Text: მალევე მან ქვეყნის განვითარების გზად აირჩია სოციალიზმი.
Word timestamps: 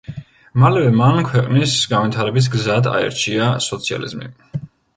მალევე 0.61 0.93
მან 0.99 1.19
ქვეყნის 1.27 1.75
განვითარების 1.93 2.49
გზად 2.57 2.91
აირჩია 2.95 3.53
სოციალიზმი. 3.69 4.35